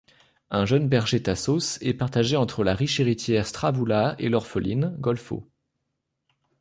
[0.49, 5.47] Un jeune berger Tassos est partagé entre la riche héritière Stavroula et l'orpheline, Golfo.